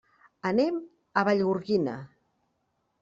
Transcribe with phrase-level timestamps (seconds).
[0.51, 0.79] Anem
[1.21, 1.95] a Vallgorguina.